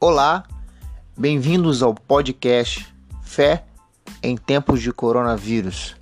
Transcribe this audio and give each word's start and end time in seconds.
Olá, 0.00 0.44
bem-vindos 1.16 1.82
ao 1.82 1.92
podcast 1.92 2.86
Fé 3.20 3.64
em 4.22 4.36
Tempos 4.36 4.80
de 4.80 4.92
Coronavírus, 4.92 5.96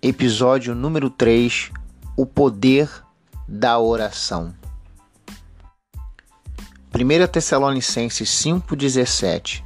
episódio 0.00 0.74
número 0.74 1.10
3: 1.10 1.70
O 2.16 2.24
Poder 2.24 2.88
da 3.46 3.78
Oração. 3.78 4.54
1 6.94 7.26
Tessalonicenses 7.30 8.26
5,17 8.26 9.62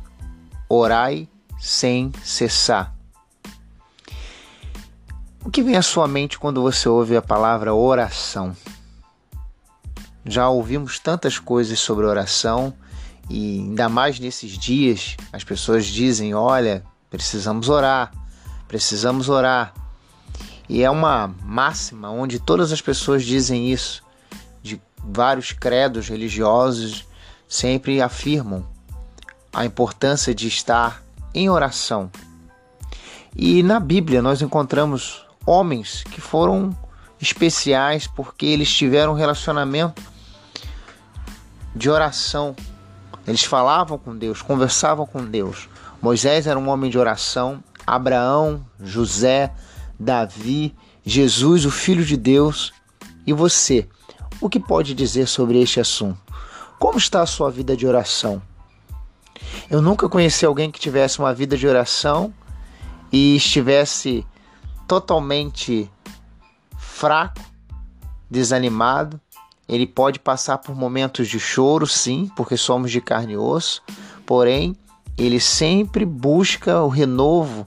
Orai 0.69 1.29
sem 1.61 2.11
cessar. 2.25 2.93
O 5.45 5.49
que 5.49 5.63
vem 5.63 5.77
à 5.77 5.83
sua 5.83 6.09
mente 6.09 6.41
quando 6.41 6.61
você 6.61 6.89
ouve 6.89 7.17
a 7.17 7.23
palavra 7.23 7.73
oração? 7.73 8.53
Já 10.25 10.49
ouvimos 10.49 10.99
tantas 10.99 11.39
coisas 11.39 11.79
sobre 11.79 12.05
oração 12.05 12.75
e 13.31 13.61
ainda 13.61 13.89
mais 13.89 14.19
nesses 14.19 14.59
dias, 14.59 15.17
as 15.33 15.45
pessoas 15.45 15.87
dizem: 15.87 16.35
olha, 16.35 16.85
precisamos 17.09 17.69
orar, 17.69 18.11
precisamos 18.67 19.29
orar. 19.29 19.73
E 20.69 20.83
é 20.83 20.91
uma 20.91 21.33
máxima 21.45 22.11
onde 22.11 22.41
todas 22.41 22.73
as 22.73 22.81
pessoas 22.81 23.25
dizem 23.25 23.71
isso, 23.73 24.03
de 24.61 24.83
vários 24.99 25.53
credos 25.53 26.09
religiosos 26.09 27.07
sempre 27.49 28.03
afirmam 28.03 28.67
a 29.53 29.65
importância 29.65 30.35
de 30.35 30.49
estar 30.49 31.01
em 31.33 31.49
oração. 31.49 32.11
E 33.37 33.63
na 33.63 33.79
Bíblia 33.79 34.21
nós 34.21 34.43
encontramos 34.43 35.25
homens 35.47 36.03
que 36.03 36.21
foram 36.21 36.77
especiais 37.21 38.09
porque 38.09 38.47
eles 38.47 38.73
tiveram 38.73 39.13
um 39.13 39.17
relacionamento 39.17 40.03
de 41.75 41.89
oração 41.89 42.57
eles 43.27 43.45
falavam 43.45 43.99
com 43.99 44.17
Deus, 44.17 44.43
conversavam 44.43 45.07
com 45.07 45.25
Deus. 45.25 45.69
Moisés 46.01 46.47
era 46.47 46.59
um 46.59 46.69
homem 46.69 46.91
de 46.91 46.99
oração, 46.99 47.63
Abraão, 47.87 48.65
José, 48.81 49.53
Davi, 49.99 50.75
Jesus, 51.05 51.65
o 51.65 51.71
Filho 51.71 52.05
de 52.05 52.17
Deus. 52.17 52.73
E 53.27 53.33
você, 53.33 53.89
o 54.41 54.49
que 54.49 54.59
pode 54.59 54.95
dizer 54.95 55.27
sobre 55.27 55.61
este 55.61 55.81
assunto? 55.81 56.19
Como 56.79 56.99
está 56.99 57.21
a 57.23 57.27
sua 57.27 57.51
vida 57.51 57.77
de 57.77 57.87
oração? 57.87 58.41
Eu 59.71 59.83
nunca 59.83 60.09
conheci 60.09 60.45
alguém 60.47 60.71
que 60.71 60.81
tivesse 60.81 61.19
uma 61.19 61.35
vida 61.35 61.57
de 61.57 61.67
oração 61.67 62.33
e 63.13 63.37
estivesse 63.37 64.27
totalmente 64.87 65.91
fraco, 66.79 67.41
desanimado, 68.31 69.21
ele 69.71 69.87
pode 69.87 70.19
passar 70.19 70.59
por 70.59 70.75
momentos 70.75 71.29
de 71.29 71.39
choro, 71.39 71.87
sim, 71.87 72.29
porque 72.35 72.57
somos 72.57 72.91
de 72.91 73.01
carne 73.01 73.35
e 73.35 73.37
osso, 73.37 73.81
porém, 74.27 74.77
ele 75.17 75.39
sempre 75.39 76.05
busca 76.05 76.83
o 76.83 76.89
renovo 76.89 77.65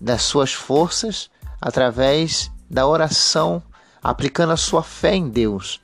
das 0.00 0.22
suas 0.22 0.54
forças 0.54 1.30
através 1.60 2.50
da 2.70 2.86
oração, 2.86 3.62
aplicando 4.02 4.54
a 4.54 4.56
sua 4.56 4.82
fé 4.82 5.14
em 5.14 5.28
Deus. 5.28 5.78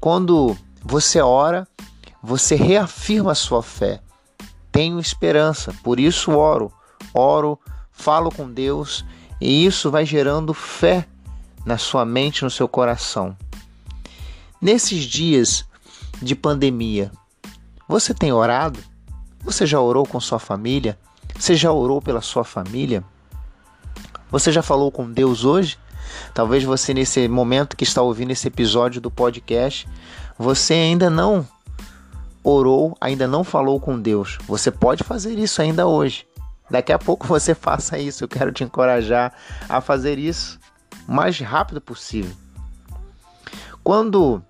Quando 0.00 0.56
você 0.82 1.20
ora, 1.20 1.68
você 2.22 2.54
reafirma 2.54 3.32
a 3.32 3.34
sua 3.34 3.62
fé. 3.62 4.00
Tenho 4.72 4.98
esperança, 4.98 5.70
por 5.82 6.00
isso 6.00 6.30
oro. 6.30 6.72
Oro, 7.12 7.60
falo 7.92 8.30
com 8.30 8.50
Deus 8.50 9.04
e 9.38 9.66
isso 9.66 9.90
vai 9.90 10.06
gerando 10.06 10.54
fé 10.54 11.06
na 11.66 11.76
sua 11.76 12.06
mente, 12.06 12.42
no 12.42 12.50
seu 12.50 12.66
coração. 12.66 13.36
Nesses 14.66 15.04
dias 15.04 15.64
de 16.20 16.34
pandemia, 16.34 17.12
você 17.86 18.12
tem 18.12 18.32
orado? 18.32 18.80
Você 19.44 19.64
já 19.64 19.80
orou 19.80 20.04
com 20.04 20.18
sua 20.18 20.40
família? 20.40 20.98
Você 21.38 21.54
já 21.54 21.70
orou 21.70 22.02
pela 22.02 22.20
sua 22.20 22.42
família? 22.42 23.04
Você 24.28 24.50
já 24.50 24.62
falou 24.62 24.90
com 24.90 25.08
Deus 25.08 25.44
hoje? 25.44 25.78
Talvez 26.34 26.64
você, 26.64 26.92
nesse 26.92 27.28
momento 27.28 27.76
que 27.76 27.84
está 27.84 28.02
ouvindo 28.02 28.32
esse 28.32 28.48
episódio 28.48 29.00
do 29.00 29.08
podcast, 29.08 29.88
você 30.36 30.74
ainda 30.74 31.08
não 31.08 31.46
orou, 32.42 32.96
ainda 33.00 33.28
não 33.28 33.44
falou 33.44 33.78
com 33.78 33.96
Deus. 33.96 34.36
Você 34.48 34.72
pode 34.72 35.04
fazer 35.04 35.38
isso 35.38 35.62
ainda 35.62 35.86
hoje. 35.86 36.26
Daqui 36.68 36.92
a 36.92 36.98
pouco 36.98 37.24
você 37.24 37.54
faça 37.54 38.00
isso. 38.00 38.24
Eu 38.24 38.28
quero 38.28 38.50
te 38.50 38.64
encorajar 38.64 39.32
a 39.68 39.80
fazer 39.80 40.18
isso 40.18 40.58
o 41.06 41.12
mais 41.12 41.38
rápido 41.38 41.80
possível. 41.80 42.34
Quando 43.84 44.42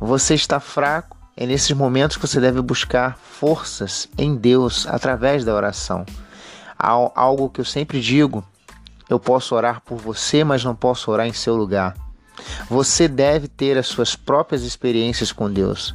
você 0.00 0.34
está 0.34 0.60
fraco, 0.60 1.16
é 1.36 1.46
nesses 1.46 1.70
momentos 1.72 2.16
que 2.16 2.26
você 2.26 2.40
deve 2.40 2.60
buscar 2.60 3.16
forças 3.16 4.08
em 4.16 4.34
Deus 4.34 4.86
através 4.86 5.44
da 5.44 5.54
oração. 5.54 6.04
Algo 6.76 7.48
que 7.48 7.60
eu 7.60 7.64
sempre 7.64 8.00
digo: 8.00 8.44
eu 9.08 9.18
posso 9.18 9.54
orar 9.54 9.80
por 9.80 9.98
você, 9.98 10.44
mas 10.44 10.64
não 10.64 10.74
posso 10.74 11.10
orar 11.10 11.26
em 11.26 11.32
seu 11.32 11.56
lugar. 11.56 11.94
Você 12.68 13.08
deve 13.08 13.48
ter 13.48 13.76
as 13.76 13.86
suas 13.86 14.14
próprias 14.14 14.62
experiências 14.62 15.32
com 15.32 15.50
Deus. 15.50 15.94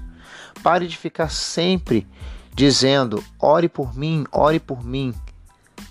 Pare 0.62 0.88
de 0.88 0.97
ficar 0.97 1.30
sempre 1.30 2.08
dizendo: 2.53 3.24
ore 3.40 3.70
por 3.70 3.96
mim, 3.96 4.25
ore 4.31 4.59
por 4.59 4.84
mim. 4.84 5.14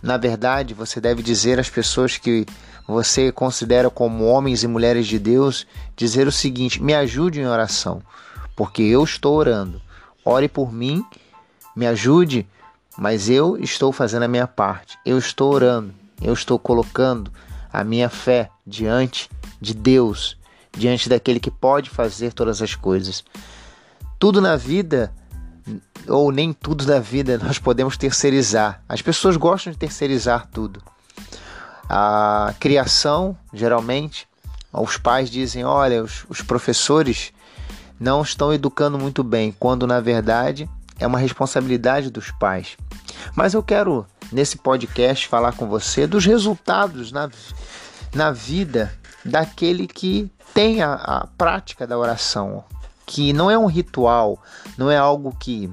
Na 0.03 0.17
verdade, 0.17 0.75
você 0.75 1.01
deve 1.01 1.23
dizer 1.23 1.61
às 1.61 1.71
pessoas 1.71 2.17
que 2.17 2.45
você 2.87 3.31
considera 3.31 3.89
como 3.89 4.25
homens 4.25 4.63
e 4.63 4.69
mulheres 4.69 5.07
de 5.07 5.19
Deus, 5.19 5.67
dizer 5.97 6.27
o 6.27 6.33
seguinte: 6.33 6.83
me 6.83 6.95
ajude 6.95 7.41
em 7.41 7.47
oração, 7.47 8.03
porque 8.57 8.83
eu 8.83 9.03
estou 9.05 9.37
orando. 9.37 9.81
Ore 10.25 10.49
por 10.49 10.73
mim, 10.73 11.05
me 11.75 11.87
ajude, 11.87 12.47
mas 12.97 13.29
eu 13.29 13.57
estou 13.57 13.93
fazendo 13.93 14.25
a 14.25 14.29
minha 14.29 14.47
parte. 14.47 14.99
Eu 15.05 15.19
estou 15.19 15.53
orando, 15.53 15.93
eu 16.21 16.33
estou 16.33 16.59
colocando 16.59 17.33
a 17.73 17.83
minha 17.83 18.09
fé 18.09 18.51
diante 18.67 19.31
de 19.61 19.75
Deus, 19.75 20.37
diante 20.73 21.09
daquele 21.09 21.41
que 21.41 21.51
pode 21.51 21.91
fazer 21.91 22.33
todas 22.33 22.61
as 22.61 22.75
coisas. 22.75 23.25
Tudo 24.19 24.41
na 24.41 24.57
vida 24.57 25.13
ou 26.09 26.33
nem 26.33 26.53
tudo 26.53 26.85
da 26.85 26.99
vida 26.99 27.39
nós 27.43 27.59
podemos 27.59 27.97
terceirizar. 27.97 28.83
As 28.89 29.03
pessoas 29.03 29.37
gostam 29.37 29.73
de 29.73 29.79
terceirizar 29.79 30.47
tudo. 30.47 30.83
A 31.95 32.55
criação, 32.59 33.37
geralmente, 33.53 34.27
os 34.73 34.97
pais 34.97 35.29
dizem: 35.29 35.63
olha, 35.63 36.03
os, 36.03 36.25
os 36.27 36.41
professores 36.41 37.35
não 38.01 38.23
estão 38.23 38.51
educando 38.51 38.99
muito 38.99 39.23
bem, 39.23 39.55
quando 39.61 39.87
na 39.87 40.01
verdade 40.01 40.67
é 40.99 41.07
uma 41.07 41.19
responsabilidade 41.19 42.11
dos 42.11 42.31
pais. 42.31 42.79
Mas 43.37 43.53
eu 43.53 43.63
quero, 43.63 44.07
nesse 44.33 44.57
podcast, 44.57 45.29
falar 45.29 45.53
com 45.53 45.69
você 45.69 46.07
dos 46.07 46.25
resultados 46.25 47.13
na, 47.13 47.29
na 48.15 48.33
vida 48.33 48.99
daquele 49.23 49.87
que 49.87 50.33
tem 50.55 50.81
a, 50.81 50.95
a 50.95 51.27
prática 51.37 51.87
da 51.87 51.99
oração, 51.99 52.65
que 53.05 53.35
não 53.35 53.51
é 53.51 53.59
um 53.59 53.67
ritual, 53.67 54.43
não 54.79 54.91
é 54.91 54.97
algo 54.97 55.37
que 55.39 55.71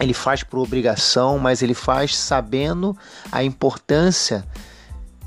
ele 0.00 0.12
faz 0.12 0.42
por 0.42 0.58
obrigação, 0.58 1.38
mas 1.38 1.62
ele 1.62 1.74
faz 1.74 2.16
sabendo 2.16 2.98
a 3.30 3.44
importância 3.44 4.44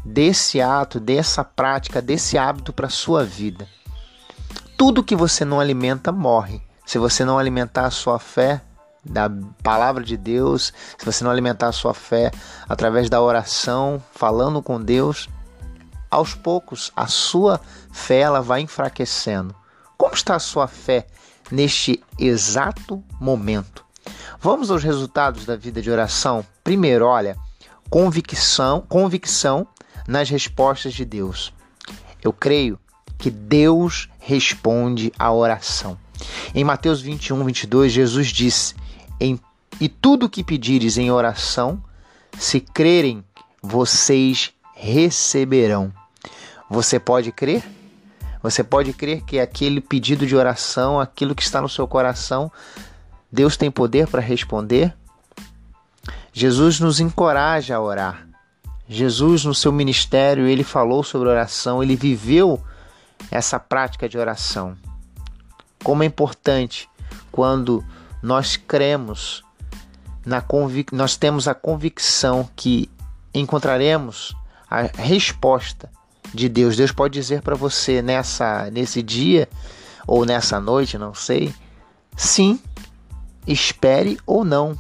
desse 0.04 0.60
ato, 0.62 1.00
dessa 1.00 1.44
prática, 1.44 2.02
desse 2.02 2.38
hábito 2.38 2.74
para 2.74 2.90
sua 2.90 3.24
vida. 3.24 3.68
Tudo 4.78 5.04
que 5.04 5.16
você 5.16 5.46
não 5.46 5.60
alimenta 5.60 6.12
morre. 6.12 6.62
Se 6.86 6.98
você 6.98 7.24
não 7.24 7.40
alimentar 7.40 7.86
a 7.86 7.92
sua 7.92 8.20
fé 8.20 8.62
da 9.06 9.30
palavra 9.62 10.04
de 10.04 10.18
Deus, 10.18 10.74
se 10.98 11.06
você 11.06 11.24
não 11.24 11.32
alimentar 11.32 11.68
a 11.68 11.74
sua 11.74 11.94
fé 11.94 12.32
através 12.68 13.10
da 13.10 13.22
oração, 13.22 14.02
falando 14.12 14.62
com 14.62 14.82
Deus, 14.82 15.30
aos 16.10 16.34
poucos 16.34 16.92
a 16.96 17.08
sua 17.08 17.60
fé 17.92 18.20
ela 18.20 18.42
vai 18.42 18.62
enfraquecendo. 18.62 19.56
Como 19.98 20.14
está 20.14 20.36
a 20.36 20.40
sua 20.40 20.68
fé 20.68 21.08
neste 21.50 22.04
exato 22.20 23.04
momento? 23.20 23.86
Vamos 24.40 24.70
aos 24.70 24.84
resultados 24.84 25.46
da 25.46 25.56
vida 25.56 25.82
de 25.82 25.90
oração. 25.90 26.46
Primeiro, 26.64 27.06
olha, 27.06 27.38
convicção, 27.90 28.82
convicção 28.82 29.68
nas 30.08 30.30
respostas 30.30 30.94
de 30.94 31.06
Deus. 31.06 31.54
Eu 32.24 32.32
creio 32.32 32.80
que 33.18 33.30
Deus 33.30 34.10
responde 34.20 35.12
à 35.18 35.32
oração. 35.32 35.98
Em 36.54 36.64
Mateus 36.64 37.02
21, 37.02 37.44
22, 37.44 37.92
Jesus 37.92 38.28
disse: 38.28 38.76
E 39.80 39.90
tudo 39.90 40.26
o 40.26 40.30
que 40.30 40.44
pedires 40.44 40.98
em 40.98 41.12
oração, 41.12 41.84
se 42.38 42.60
crerem, 42.60 43.24
vocês 43.62 44.54
receberão. 44.74 45.94
Você 46.70 47.00
pode 47.00 47.32
crer? 47.32 47.64
Você 48.42 48.64
pode 48.64 48.92
crer 48.92 49.22
que 49.22 49.40
aquele 49.40 49.80
pedido 49.80 50.26
de 50.28 50.36
oração, 50.36 51.00
aquilo 51.00 51.34
que 51.34 51.44
está 51.44 51.62
no 51.62 51.70
seu 51.70 51.88
coração, 51.88 52.52
Deus 53.32 53.56
tem 53.56 53.72
poder 53.72 54.08
para 54.08 54.22
responder? 54.22 54.94
Jesus 56.34 56.80
nos 56.80 57.00
encoraja 57.00 57.76
a 57.76 57.82
orar. 57.82 58.28
Jesus, 58.88 59.46
no 59.46 59.54
seu 59.54 59.72
ministério, 59.72 60.46
ele 60.46 60.64
falou 60.64 61.04
sobre 61.04 61.30
oração, 61.30 61.82
ele 61.82 61.96
viveu 61.96 62.62
essa 63.32 63.60
prática 63.60 64.10
de 64.10 64.18
oração. 64.18 64.76
Como 65.84 66.04
é 66.04 66.06
importante 66.06 66.90
quando 67.32 67.84
nós 68.22 68.56
cremos 68.56 69.44
na 70.26 70.42
convic... 70.42 70.94
nós 70.94 71.18
temos 71.18 71.48
a 71.48 71.54
convicção 71.54 72.50
que 72.56 72.90
encontraremos 73.34 74.36
a 74.70 74.82
resposta 74.82 75.90
de 76.34 76.48
Deus. 76.48 76.76
Deus 76.76 76.92
pode 76.92 77.14
dizer 77.14 77.42
para 77.42 77.56
você 77.56 78.02
nessa 78.02 78.70
nesse 78.72 79.02
dia 79.02 79.50
ou 80.08 80.26
nessa 80.26 80.60
noite, 80.60 80.98
não 80.98 81.14
sei, 81.14 81.54
sim, 82.16 82.60
espere 83.48 84.18
ou 84.26 84.44
não. 84.44 84.78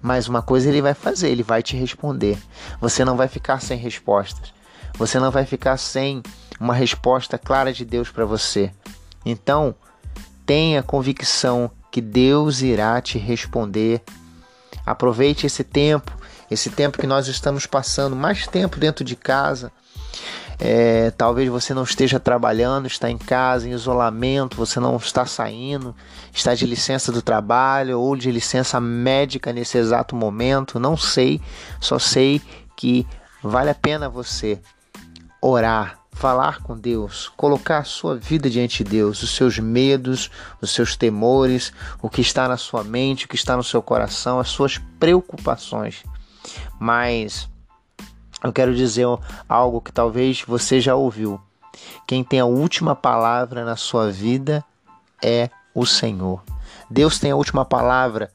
Mas 0.00 0.28
uma 0.28 0.42
coisa 0.42 0.68
ele 0.68 0.80
vai 0.80 0.94
fazer, 0.94 1.28
ele 1.28 1.42
vai 1.42 1.62
te 1.62 1.76
responder. 1.76 2.38
Você 2.80 3.04
não 3.04 3.16
vai 3.16 3.28
ficar 3.28 3.60
sem 3.60 3.76
respostas. 3.76 4.52
Você 4.96 5.18
não 5.18 5.30
vai 5.30 5.44
ficar 5.44 5.76
sem 5.76 6.22
uma 6.60 6.74
resposta 6.74 7.38
clara 7.38 7.72
de 7.72 7.84
Deus 7.84 8.10
para 8.10 8.24
você. 8.24 8.70
Então, 9.24 9.74
tenha 10.46 10.82
convicção 10.82 11.70
que 11.90 12.00
Deus 12.00 12.62
irá 12.62 13.00
te 13.00 13.18
responder. 13.18 14.02
Aproveite 14.84 15.46
esse 15.46 15.62
tempo, 15.62 16.16
esse 16.50 16.70
tempo 16.70 16.98
que 16.98 17.06
nós 17.06 17.28
estamos 17.28 17.66
passando, 17.66 18.16
mais 18.16 18.46
tempo 18.46 18.78
dentro 18.78 19.04
de 19.04 19.14
casa. 19.14 19.70
É, 20.60 21.12
talvez 21.12 21.48
você 21.48 21.72
não 21.72 21.84
esteja 21.84 22.18
trabalhando, 22.18 22.86
está 22.86 23.08
em 23.08 23.16
casa, 23.16 23.68
em 23.68 23.72
isolamento, 23.72 24.56
você 24.56 24.80
não 24.80 24.96
está 24.96 25.24
saindo, 25.24 25.94
está 26.32 26.52
de 26.54 26.66
licença 26.66 27.12
do 27.12 27.22
trabalho 27.22 28.00
ou 28.00 28.16
de 28.16 28.30
licença 28.32 28.80
médica 28.80 29.52
nesse 29.52 29.78
exato 29.78 30.16
momento, 30.16 30.80
não 30.80 30.96
sei, 30.96 31.40
só 31.80 31.98
sei 31.98 32.42
que 32.76 33.06
vale 33.42 33.70
a 33.70 33.74
pena 33.74 34.08
você 34.08 34.60
orar, 35.40 36.00
falar 36.10 36.60
com 36.60 36.76
Deus, 36.76 37.30
colocar 37.36 37.78
a 37.78 37.84
sua 37.84 38.16
vida 38.16 38.50
diante 38.50 38.82
de 38.82 38.90
Deus, 38.90 39.22
os 39.22 39.36
seus 39.36 39.60
medos, 39.60 40.28
os 40.60 40.70
seus 40.70 40.96
temores, 40.96 41.72
o 42.02 42.10
que 42.10 42.20
está 42.20 42.48
na 42.48 42.56
sua 42.56 42.82
mente, 42.82 43.26
o 43.26 43.28
que 43.28 43.36
está 43.36 43.56
no 43.56 43.62
seu 43.62 43.80
coração, 43.80 44.40
as 44.40 44.48
suas 44.48 44.78
preocupações. 44.98 46.02
Mas 46.80 47.48
eu 48.42 48.52
quero 48.52 48.74
dizer 48.74 49.06
algo 49.48 49.80
que 49.80 49.92
talvez 49.92 50.42
você 50.46 50.80
já 50.80 50.94
ouviu. 50.94 51.40
Quem 52.06 52.24
tem 52.24 52.40
a 52.40 52.44
última 52.44 52.94
palavra 52.94 53.64
na 53.64 53.76
sua 53.76 54.10
vida 54.10 54.64
é 55.22 55.50
o 55.74 55.84
Senhor. 55.84 56.42
Deus 56.90 57.18
tem 57.18 57.30
a 57.30 57.36
última 57.36 57.64
palavra 57.64 58.30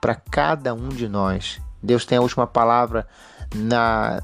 para 0.00 0.14
cada 0.14 0.74
um 0.74 0.88
de 0.88 1.08
nós. 1.08 1.60
Deus 1.82 2.04
tem 2.04 2.18
a 2.18 2.20
última 2.22 2.46
palavra 2.46 3.06
na 3.54 4.22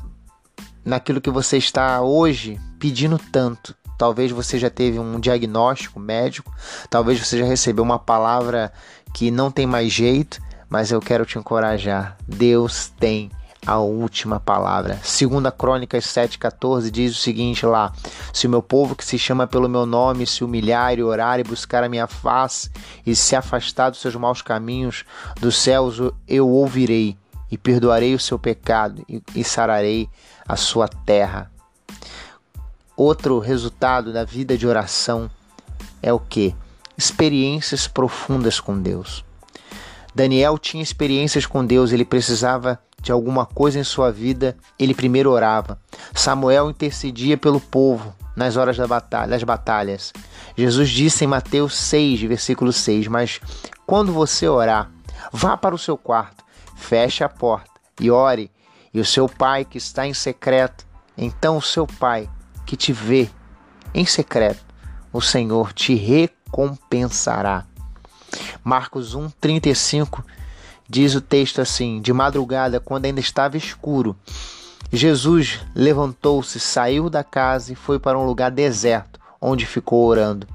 naquilo 0.84 1.20
que 1.20 1.30
você 1.30 1.58
está 1.58 2.00
hoje 2.00 2.60
pedindo 2.78 3.18
tanto. 3.18 3.74
Talvez 3.96 4.32
você 4.32 4.58
já 4.58 4.68
teve 4.68 4.98
um 4.98 5.20
diagnóstico 5.20 6.00
médico, 6.00 6.52
talvez 6.90 7.20
você 7.20 7.38
já 7.38 7.44
recebeu 7.44 7.84
uma 7.84 8.00
palavra 8.00 8.72
que 9.14 9.30
não 9.30 9.48
tem 9.48 9.64
mais 9.64 9.92
jeito, 9.92 10.40
mas 10.68 10.90
eu 10.90 11.00
quero 11.00 11.24
te 11.24 11.38
encorajar. 11.38 12.16
Deus 12.26 12.92
tem 12.98 13.30
a 13.64 13.78
última 13.78 14.40
palavra. 14.40 14.98
Segunda 15.02 15.52
Crônicas 15.52 16.04
7:14 16.04 16.90
diz 16.90 17.16
o 17.16 17.20
seguinte 17.20 17.64
lá: 17.64 17.92
Se 18.32 18.46
o 18.46 18.50
meu 18.50 18.62
povo 18.62 18.96
que 18.96 19.04
se 19.04 19.18
chama 19.18 19.46
pelo 19.46 19.68
meu 19.68 19.86
nome 19.86 20.26
se 20.26 20.42
humilhar 20.42 20.98
e 20.98 21.02
orar 21.02 21.38
e 21.38 21.44
buscar 21.44 21.84
a 21.84 21.88
minha 21.88 22.06
face 22.06 22.70
e 23.06 23.14
se 23.14 23.36
afastar 23.36 23.90
dos 23.90 24.00
seus 24.00 24.16
maus 24.16 24.42
caminhos, 24.42 25.04
dos 25.40 25.56
céus 25.56 25.98
eu 26.26 26.48
ouvirei 26.48 27.16
e 27.50 27.58
perdoarei 27.58 28.14
o 28.14 28.20
seu 28.20 28.38
pecado 28.38 29.04
e, 29.34 29.44
sararei 29.44 30.08
a 30.48 30.56
sua 30.56 30.88
terra. 30.88 31.50
Outro 32.96 33.38
resultado 33.38 34.12
da 34.12 34.24
vida 34.24 34.56
de 34.56 34.66
oração 34.66 35.30
é 36.02 36.12
o 36.12 36.18
que? 36.18 36.54
Experiências 36.96 37.86
profundas 37.86 38.58
com 38.58 38.80
Deus. 38.80 39.24
Daniel 40.14 40.58
tinha 40.58 40.82
experiências 40.82 41.46
com 41.46 41.64
Deus, 41.64 41.92
ele 41.92 42.04
precisava 42.04 42.78
de 43.02 43.10
alguma 43.10 43.44
coisa 43.44 43.78
em 43.78 43.84
sua 43.84 44.12
vida, 44.12 44.56
ele 44.78 44.94
primeiro 44.94 45.30
orava. 45.30 45.78
Samuel 46.14 46.70
intercedia 46.70 47.36
pelo 47.36 47.60
povo 47.60 48.14
nas 48.36 48.56
horas 48.56 48.76
da 48.76 48.86
batalha, 48.86 49.30
das 49.30 49.42
batalhas. 49.42 50.12
Jesus 50.56 50.88
disse 50.88 51.24
em 51.24 51.28
Mateus 51.28 51.74
6, 51.74 52.22
versículo 52.22 52.72
6: 52.72 53.08
Mas 53.08 53.40
quando 53.84 54.12
você 54.12 54.48
orar, 54.48 54.90
vá 55.32 55.56
para 55.56 55.74
o 55.74 55.78
seu 55.78 55.98
quarto, 55.98 56.44
feche 56.76 57.24
a 57.24 57.28
porta 57.28 57.70
e 58.00 58.10
ore, 58.10 58.50
e 58.94 59.00
o 59.00 59.04
seu 59.04 59.28
pai 59.28 59.64
que 59.64 59.78
está 59.78 60.06
em 60.06 60.14
secreto, 60.14 60.86
então 61.18 61.56
o 61.56 61.62
seu 61.62 61.86
pai 61.86 62.30
que 62.64 62.76
te 62.76 62.92
vê 62.92 63.28
em 63.92 64.06
secreto, 64.06 64.64
o 65.12 65.20
Senhor 65.20 65.72
te 65.72 65.94
recompensará. 65.94 67.66
Marcos 68.62 69.14
1:35 69.14 70.24
diz 70.92 71.14
o 71.14 71.22
texto 71.22 71.58
assim: 71.58 72.02
De 72.02 72.12
madrugada, 72.12 72.78
quando 72.78 73.06
ainda 73.06 73.18
estava 73.18 73.56
escuro, 73.56 74.14
Jesus 74.92 75.60
levantou-se, 75.74 76.60
saiu 76.60 77.08
da 77.08 77.24
casa 77.24 77.72
e 77.72 77.74
foi 77.74 77.98
para 77.98 78.18
um 78.18 78.26
lugar 78.26 78.50
deserto, 78.50 79.18
onde 79.40 79.64
ficou 79.64 80.04
orando. 80.04 80.46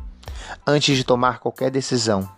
Antes 0.66 0.96
de 0.96 1.04
tomar 1.04 1.40
qualquer 1.40 1.72
decisão, 1.72 2.30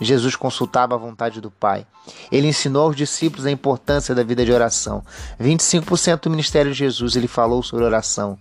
Jesus 0.00 0.34
consultava 0.34 0.94
a 0.94 0.98
vontade 0.98 1.40
do 1.40 1.50
Pai. 1.50 1.86
Ele 2.30 2.48
ensinou 2.48 2.82
aos 2.82 2.96
discípulos 2.96 3.46
a 3.46 3.50
importância 3.50 4.14
da 4.14 4.22
vida 4.22 4.44
de 4.44 4.52
oração. 4.52 5.02
25% 5.40 6.22
do 6.22 6.30
ministério 6.30 6.72
de 6.72 6.78
Jesus 6.78 7.16
ele 7.16 7.28
falou 7.28 7.62
sobre 7.62 7.84
oração. 7.84 8.38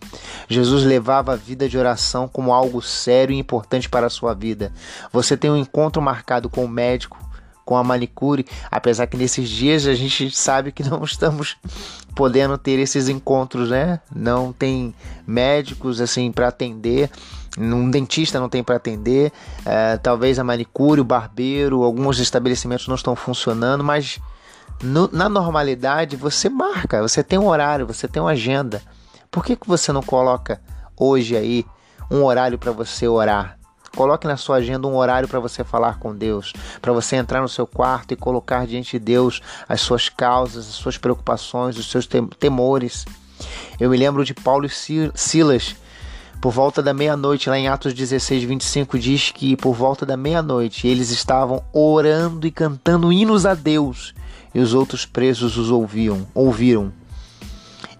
Jesus 0.49 0.83
levava 0.83 1.33
a 1.33 1.35
vida 1.35 1.69
de 1.69 1.77
oração 1.77 2.27
como 2.27 2.53
algo 2.53 2.81
sério 2.81 3.33
e 3.33 3.39
importante 3.39 3.87
para 3.87 4.07
a 4.07 4.09
sua 4.09 4.33
vida. 4.33 4.73
Você 5.13 5.37
tem 5.37 5.49
um 5.49 5.57
encontro 5.57 6.01
marcado 6.01 6.49
com 6.49 6.65
o 6.65 6.69
médico, 6.69 7.17
com 7.65 7.75
a 7.75 7.83
manicure, 7.83 8.45
apesar 8.69 9.07
que 9.07 9.17
nesses 9.17 9.49
dias 9.49 9.87
a 9.87 9.95
gente 9.95 10.29
sabe 10.31 10.71
que 10.71 10.83
não 10.83 11.01
estamos 11.03 11.57
podendo 12.13 12.57
ter 12.57 12.79
esses 12.79 13.09
encontros, 13.09 13.71
né? 13.71 13.99
Não 14.15 14.53
tem 14.53 14.93
médicos 15.27 15.99
assim 15.99 16.31
para 16.31 16.47
atender 16.47 17.09
um 17.57 17.89
dentista 17.89 18.39
não 18.39 18.49
tem 18.49 18.63
para 18.63 18.75
atender, 18.75 19.31
é, 19.65 19.97
talvez 19.97 20.37
a 20.37 20.43
manicure, 20.43 20.99
o 20.99 21.05
barbeiro, 21.05 21.83
alguns 21.83 22.19
estabelecimentos 22.19 22.87
não 22.87 22.95
estão 22.95 23.15
funcionando, 23.15 23.83
mas 23.83 24.19
no, 24.83 25.09
na 25.11 25.29
normalidade 25.29 26.15
você 26.15 26.49
marca, 26.49 27.01
você 27.01 27.23
tem 27.23 27.39
um 27.39 27.47
horário, 27.47 27.87
você 27.87 28.07
tem 28.07 28.21
uma 28.21 28.31
agenda. 28.31 28.81
Por 29.31 29.43
que, 29.43 29.55
que 29.55 29.67
você 29.67 29.91
não 29.91 30.01
coloca 30.01 30.61
hoje 30.97 31.35
aí 31.35 31.65
um 32.11 32.23
horário 32.23 32.57
para 32.57 32.71
você 32.71 33.07
orar? 33.07 33.57
Coloque 33.95 34.27
na 34.27 34.37
sua 34.37 34.57
agenda 34.57 34.87
um 34.87 34.95
horário 34.95 35.27
para 35.27 35.39
você 35.39 35.63
falar 35.63 35.97
com 35.97 36.15
Deus, 36.15 36.53
para 36.81 36.91
você 36.91 37.15
entrar 37.15 37.41
no 37.41 37.49
seu 37.49 37.65
quarto 37.65 38.13
e 38.13 38.17
colocar 38.17 38.67
diante 38.67 38.99
de 38.99 39.05
Deus 39.05 39.41
as 39.67 39.81
suas 39.81 40.09
causas, 40.09 40.67
as 40.67 40.75
suas 40.75 40.97
preocupações, 40.97 41.77
os 41.77 41.89
seus 41.89 42.07
temores. 42.39 43.05
Eu 43.79 43.89
me 43.89 43.97
lembro 43.97 44.25
de 44.25 44.33
Paulo 44.33 44.65
e 44.65 44.69
Silas 44.69 45.75
por 46.41 46.51
volta 46.51 46.83
da 46.83 46.93
meia-noite, 46.93 47.49
lá 47.49 47.57
em 47.57 47.67
Atos 47.67 47.93
16, 47.93 48.43
25, 48.43 48.99
diz 48.99 49.31
que 49.31 49.55
por 49.55 49.73
volta 49.73 50.05
da 50.05 50.15
meia-noite 50.15 50.87
eles 50.87 51.09
estavam 51.09 51.63
orando 51.73 52.45
e 52.45 52.51
cantando 52.51 53.11
hinos 53.11 53.45
a 53.45 53.55
Deus 53.55 54.13
e 54.53 54.59
os 54.59 54.73
outros 54.73 55.05
presos 55.05 55.57
os 55.57 55.71
ouviam, 55.71 56.27
ouviram. 56.33 56.93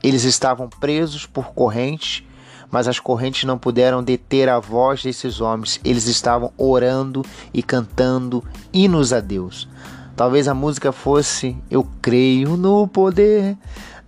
Eles 0.04 0.24
estavam 0.24 0.70
presos 0.70 1.26
por 1.26 1.54
correntes, 1.54 2.24
mas 2.72 2.88
as 2.88 3.00
correntes 3.00 3.44
não 3.44 3.58
puderam 3.58 4.04
deter 4.04 4.50
a 4.50 4.60
voz 4.60 5.04
desses 5.04 5.42
homens. 5.42 5.80
Eles 5.84 6.08
estavam 6.08 6.52
orando 6.58 7.24
e 7.54 7.62
cantando 7.62 8.44
hinos 8.74 9.14
a 9.14 9.20
Deus. 9.20 9.68
Talvez 10.16 10.48
a 10.48 10.54
música 10.54 10.92
fosse 10.92 11.58
Eu 11.70 11.86
creio 12.02 12.56
no 12.56 12.88
poder 12.88 13.58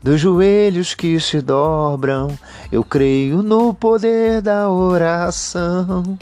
dos 0.02 0.22
joelhos 0.22 0.96
que 0.96 1.20
se 1.20 1.42
dobram, 1.42 2.38
eu 2.72 2.84
creio 2.84 3.42
no 3.42 3.74
poder 3.74 4.42
da 4.42 4.70
oração. 4.70 6.18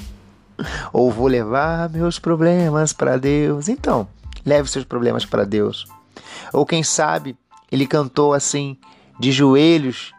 Ou 0.91 1.11
vou 1.11 1.27
levar 1.27 1.89
meus 1.89 2.17
problemas 2.17 2.93
para 2.93 3.17
Deus. 3.17 3.67
Então, 3.67 4.07
leve 4.45 4.69
seus 4.69 4.85
problemas 4.85 5.25
para 5.25 5.43
Deus. 5.43 5.85
Ou 6.53 6.65
quem 6.65 6.81
sabe, 6.81 7.37
ele 7.71 7.85
cantou 7.85 8.33
assim: 8.33 8.77
de 9.19 9.31
joelhos 9.31 10.13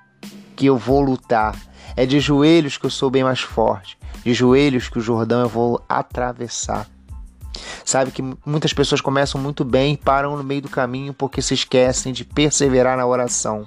que 0.54 0.66
eu 0.66 0.76
vou 0.76 1.00
lutar. 1.00 1.56
É 1.96 2.04
de 2.04 2.20
joelhos 2.20 2.76
que 2.76 2.86
eu 2.86 2.90
sou 2.90 3.10
bem 3.10 3.24
mais 3.24 3.40
forte. 3.40 3.98
De 4.22 4.34
joelhos 4.34 4.88
que 4.88 4.98
o 4.98 5.02
Jordão 5.02 5.40
eu 5.40 5.48
vou 5.48 5.82
atravessar. 5.88 6.86
Sabe 7.84 8.10
que 8.10 8.22
muitas 8.44 8.72
pessoas 8.72 9.00
começam 9.00 9.40
muito 9.40 9.64
bem 9.64 9.94
e 9.94 9.96
param 9.96 10.36
no 10.36 10.44
meio 10.44 10.62
do 10.62 10.68
caminho 10.68 11.14
porque 11.14 11.40
se 11.40 11.54
esquecem 11.54 12.12
de 12.12 12.24
perseverar 12.24 12.96
na 12.96 13.06
oração. 13.06 13.66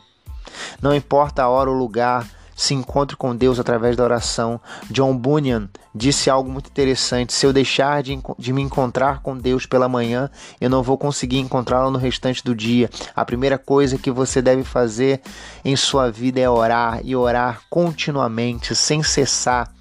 Não 0.82 0.94
importa 0.94 1.44
a 1.44 1.50
hora 1.50 1.70
ou 1.70 1.76
lugar, 1.76 2.28
se 2.60 2.74
encontre 2.74 3.16
com 3.16 3.34
Deus 3.34 3.58
através 3.58 3.96
da 3.96 4.04
oração. 4.04 4.60
John 4.92 5.16
Bunyan 5.16 5.70
disse 5.96 6.30
algo 6.30 6.52
muito 6.52 6.68
interessante: 6.70 7.32
se 7.32 7.46
eu 7.46 7.54
deixar 7.54 8.04
de, 8.04 8.20
de, 8.38 8.52
me 8.52 8.62
encontrar 8.62 9.22
com 9.22 9.38
Deus 9.38 9.66
pela 9.66 9.88
manhã, 9.88 10.30
eu 10.60 10.70
não 10.70 10.84
vou 10.84 10.98
conseguir 10.98 11.40
encontrá-lo 11.40 11.90
no 11.90 11.98
restante 11.98 12.44
do 12.44 12.54
dia. 12.54 12.90
A 13.16 13.24
primeira 13.24 13.58
coisa 13.58 13.98
que 13.98 14.12
você 14.12 14.42
deve 14.42 14.66
fazer 14.66 15.22
em 15.64 15.74
sua 15.78 16.12
vida 16.12 16.42
é 16.42 16.50
orar 16.50 17.00
e 17.02 17.16
orar 17.16 17.62
continuamente, 17.70 18.76
sem 18.76 19.02
cessar. 19.02 19.74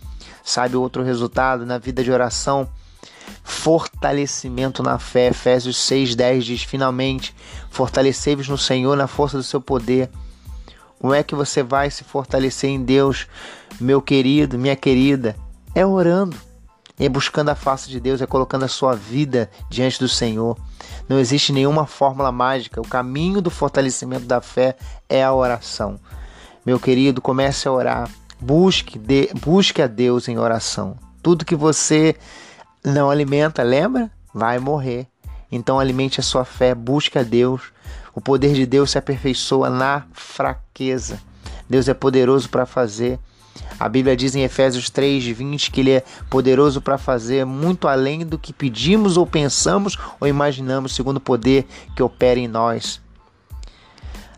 Sabe 0.44 0.76
outro 0.76 1.02
resultado 1.02 1.66
na 1.66 1.78
vida 1.78 2.04
de 2.04 2.12
oração? 2.12 2.68
fortalecimento 3.42 4.82
na 4.82 4.98
fé. 4.98 5.28
Efésios 5.28 5.76
6:10 5.76 6.44
diz: 6.44 6.62
"Finalmente, 6.62 7.34
fortalecei-vos 7.70 8.48
no 8.48 8.56
Senhor 8.56 8.96
na 8.96 9.08
força 9.08 9.36
do 9.36 9.42
seu 9.42 9.60
poder." 9.60 10.08
Como 11.00 11.14
é 11.14 11.22
que 11.22 11.34
você 11.34 11.62
vai 11.62 11.90
se 11.90 12.02
fortalecer 12.02 12.70
em 12.70 12.82
Deus, 12.82 13.26
meu 13.80 14.02
querido, 14.02 14.58
minha 14.58 14.74
querida? 14.74 15.36
É 15.74 15.86
orando, 15.86 16.36
é 16.98 17.08
buscando 17.08 17.50
a 17.50 17.54
face 17.54 17.88
de 17.88 18.00
Deus, 18.00 18.20
é 18.20 18.26
colocando 18.26 18.64
a 18.64 18.68
sua 18.68 18.94
vida 18.94 19.48
diante 19.70 20.00
do 20.00 20.08
Senhor. 20.08 20.58
Não 21.08 21.18
existe 21.18 21.52
nenhuma 21.52 21.86
fórmula 21.86 22.32
mágica. 22.32 22.80
O 22.80 22.88
caminho 22.88 23.40
do 23.40 23.50
fortalecimento 23.50 24.26
da 24.26 24.40
fé 24.40 24.76
é 25.08 25.22
a 25.22 25.32
oração. 25.32 26.00
Meu 26.66 26.80
querido, 26.80 27.22
comece 27.22 27.68
a 27.68 27.72
orar. 27.72 28.10
Busque, 28.40 28.98
de, 28.98 29.30
busque 29.40 29.80
a 29.80 29.86
Deus 29.86 30.28
em 30.28 30.38
oração. 30.38 30.96
Tudo 31.22 31.44
que 31.44 31.56
você 31.56 32.16
não 32.84 33.10
alimenta, 33.10 33.62
lembra? 33.62 34.10
Vai 34.34 34.58
morrer. 34.58 35.06
Então 35.50 35.80
alimente 35.80 36.20
a 36.20 36.22
sua 36.22 36.44
fé, 36.44 36.74
busque 36.74 37.18
a 37.18 37.22
Deus. 37.22 37.72
O 38.18 38.20
poder 38.20 38.52
de 38.52 38.66
Deus 38.66 38.90
se 38.90 38.98
aperfeiçoa 38.98 39.70
na 39.70 40.02
fraqueza. 40.12 41.20
Deus 41.70 41.86
é 41.86 41.94
poderoso 41.94 42.48
para 42.48 42.66
fazer. 42.66 43.16
A 43.78 43.88
Bíblia 43.88 44.16
diz 44.16 44.34
em 44.34 44.42
Efésios 44.42 44.90
3, 44.90 45.24
20 45.24 45.70
que 45.70 45.80
Ele 45.80 45.92
é 45.92 46.04
poderoso 46.28 46.80
para 46.80 46.98
fazer 46.98 47.46
muito 47.46 47.86
além 47.86 48.26
do 48.26 48.36
que 48.36 48.52
pedimos 48.52 49.16
ou 49.16 49.24
pensamos 49.24 49.96
ou 50.18 50.26
imaginamos, 50.26 50.96
segundo 50.96 51.18
o 51.18 51.20
poder 51.20 51.64
que 51.94 52.02
opera 52.02 52.40
em 52.40 52.48
nós. 52.48 53.00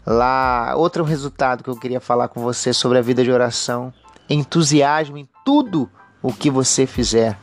Lá, 0.06 0.74
outro 0.76 1.02
resultado 1.02 1.64
que 1.64 1.70
eu 1.70 1.76
queria 1.76 2.02
falar 2.02 2.28
com 2.28 2.42
você 2.42 2.74
sobre 2.74 2.98
a 2.98 3.02
vida 3.02 3.24
de 3.24 3.32
oração: 3.32 3.94
entusiasmo 4.28 5.16
em 5.16 5.26
tudo 5.42 5.88
o 6.20 6.34
que 6.34 6.50
você 6.50 6.86
fizer. 6.86 7.38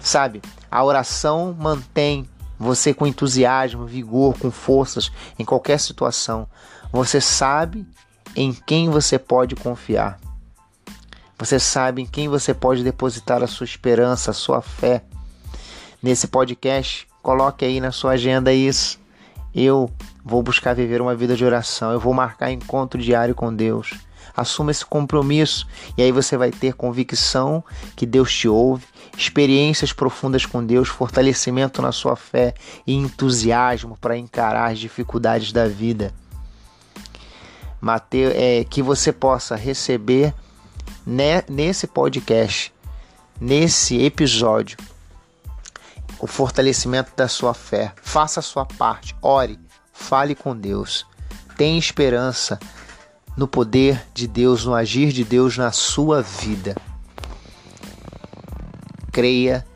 Sabe, 0.00 0.40
a 0.70 0.84
oração 0.84 1.56
mantém 1.58 2.24
você 2.64 2.94
com 2.94 3.06
entusiasmo, 3.06 3.86
vigor, 3.86 4.36
com 4.38 4.50
forças 4.50 5.12
em 5.38 5.44
qualquer 5.44 5.78
situação. 5.78 6.48
Você 6.90 7.20
sabe 7.20 7.86
em 8.34 8.52
quem 8.52 8.88
você 8.88 9.18
pode 9.18 9.54
confiar. 9.54 10.18
Você 11.38 11.60
sabe 11.60 12.02
em 12.02 12.06
quem 12.06 12.28
você 12.28 12.54
pode 12.54 12.82
depositar 12.82 13.42
a 13.42 13.46
sua 13.46 13.64
esperança, 13.64 14.30
a 14.30 14.34
sua 14.34 14.62
fé. 14.62 15.04
Nesse 16.02 16.26
podcast, 16.26 17.06
coloque 17.22 17.64
aí 17.64 17.80
na 17.80 17.92
sua 17.92 18.12
agenda 18.12 18.52
isso. 18.52 18.98
Eu 19.54 19.90
vou 20.24 20.42
buscar 20.42 20.74
viver 20.74 21.00
uma 21.00 21.14
vida 21.14 21.36
de 21.36 21.44
oração, 21.44 21.92
eu 21.92 22.00
vou 22.00 22.14
marcar 22.14 22.50
encontro 22.50 23.00
diário 23.00 23.34
com 23.34 23.54
Deus. 23.54 23.94
Assuma 24.36 24.70
esse 24.70 24.84
compromisso 24.84 25.66
e 25.96 26.02
aí 26.02 26.10
você 26.10 26.36
vai 26.36 26.50
ter 26.50 26.74
convicção 26.74 27.64
que 27.94 28.04
Deus 28.04 28.32
te 28.32 28.48
ouve, 28.48 28.84
experiências 29.16 29.92
profundas 29.92 30.44
com 30.44 30.64
Deus, 30.64 30.88
fortalecimento 30.88 31.80
na 31.80 31.92
sua 31.92 32.16
fé 32.16 32.54
e 32.86 32.94
entusiasmo 32.94 33.96
para 33.96 34.16
encarar 34.16 34.72
as 34.72 34.78
dificuldades 34.78 35.52
da 35.52 35.68
vida. 35.68 36.12
Mateus, 37.80 38.32
é, 38.34 38.64
que 38.64 38.82
você 38.82 39.12
possa 39.12 39.54
receber 39.54 40.34
né, 41.06 41.42
nesse 41.48 41.86
podcast, 41.86 42.72
nesse 43.40 44.02
episódio, 44.02 44.78
o 46.18 46.26
fortalecimento 46.26 47.12
da 47.14 47.28
sua 47.28 47.52
fé. 47.52 47.92
Faça 48.02 48.40
a 48.40 48.42
sua 48.42 48.64
parte, 48.64 49.14
ore, 49.20 49.60
fale 49.92 50.34
com 50.34 50.56
Deus. 50.56 51.06
Tenha 51.56 51.78
esperança 51.78 52.58
no 53.36 53.48
poder 53.48 54.06
de 54.14 54.26
Deus, 54.26 54.64
no 54.64 54.74
agir 54.74 55.12
de 55.12 55.24
Deus 55.24 55.56
na 55.56 55.72
sua 55.72 56.22
vida. 56.22 56.76
Creia, 59.12 59.66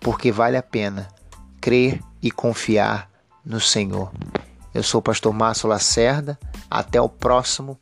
porque 0.00 0.32
vale 0.32 0.56
a 0.56 0.62
pena 0.62 1.08
crer 1.60 2.00
e 2.20 2.30
confiar 2.30 3.08
no 3.44 3.60
Senhor. 3.60 4.12
Eu 4.74 4.82
sou 4.82 4.98
o 5.00 5.02
pastor 5.02 5.32
Márcio 5.32 5.68
Lacerda. 5.68 6.38
Até 6.70 7.00
o 7.00 7.08
próximo 7.08 7.78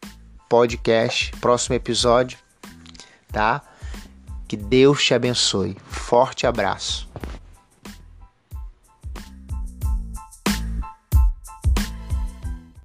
podcast, 0.48 1.30
próximo 1.40 1.76
episódio, 1.76 2.38
tá? 3.30 3.62
Que 4.48 4.56
Deus 4.56 5.04
te 5.04 5.14
abençoe. 5.14 5.76
Forte 5.86 6.44
abraço. 6.44 7.09